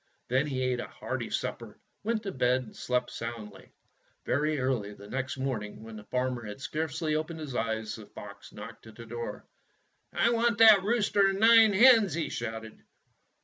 [0.29, 3.71] Then he ate a hearty supper, went to bed, and slept soundly.
[4.25, 8.51] Very early the next morning, when the farmer had scarcely opened his eyes, the fox
[8.51, 9.45] knocked at the door.
[10.15, 12.81] 'T want that rooster and the nine hens!" he shouted.